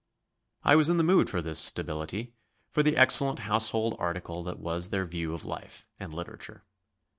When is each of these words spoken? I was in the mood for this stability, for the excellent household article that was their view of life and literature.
I 0.63 0.75
was 0.75 0.89
in 0.89 0.97
the 0.97 1.03
mood 1.03 1.29
for 1.29 1.43
this 1.43 1.59
stability, 1.59 2.33
for 2.67 2.81
the 2.81 2.97
excellent 2.97 3.37
household 3.37 3.95
article 3.99 4.41
that 4.45 4.57
was 4.57 4.89
their 4.89 5.05
view 5.05 5.35
of 5.35 5.45
life 5.45 5.85
and 5.99 6.11
literature. 6.11 6.63